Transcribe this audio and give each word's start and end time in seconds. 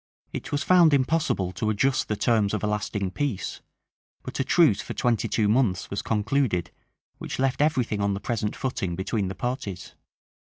It 0.33 0.51
was 0.51 0.63
found 0.63 0.95
impossible 0.95 1.51
to 1.51 1.69
adjust 1.69 2.07
the 2.07 2.15
terms 2.15 2.55
of 2.55 2.63
a 2.63 2.65
lasting 2.67 3.11
peace; 3.11 3.61
but 4.23 4.39
a 4.39 4.43
truce 4.43 4.81
for 4.81 4.95
twenty 4.95 5.27
two 5.27 5.47
months 5.47 5.91
was 5.91 6.01
concluded, 6.01 6.71
which 7.19 7.37
left 7.37 7.61
every 7.61 7.83
thing 7.83 8.01
on 8.01 8.15
the 8.15 8.19
present 8.19 8.55
footing 8.55 8.95
between 8.95 9.27
the 9.27 9.35
parties. 9.35 9.93